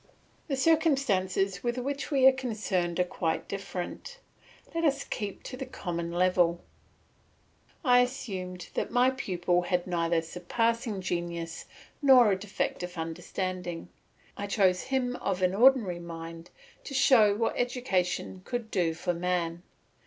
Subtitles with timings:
[0.47, 4.17] The circumstances with which we are concerned are quite different.
[4.73, 6.63] Let us keep to the common level.
[7.85, 11.65] I assumed that my pupil had neither surpassing genius
[12.01, 13.89] nor a defective understanding.
[14.35, 16.49] I chose him of an ordinary mind
[16.85, 19.61] to show what education could do for man.